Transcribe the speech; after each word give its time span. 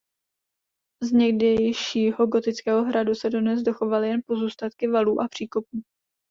Z 1.03 1.11
někdejšího 1.11 2.27
gotického 2.27 2.83
hradu 2.83 3.15
se 3.15 3.29
dodnes 3.29 3.61
dochovaly 3.61 4.07
jen 4.09 4.21
pozůstatky 4.27 4.87
valů 4.87 5.21
a 5.21 5.27
příkopů. 5.27 5.81